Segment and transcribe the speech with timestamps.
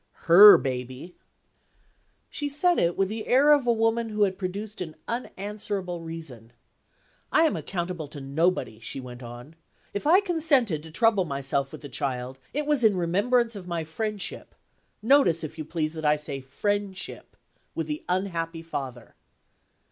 [0.25, 1.15] "Her baby!"
[2.27, 6.53] She said it with the air of a woman who had produced an unanswerable reason.
[7.31, 9.55] "I am accountable to nobody," she went on.
[9.93, 13.83] "If I consented to trouble myself with the child, it was in remembrance of my
[13.83, 14.55] friendship
[15.03, 17.37] notice, if you please, that I say friendship
[17.75, 19.13] with the unhappy father."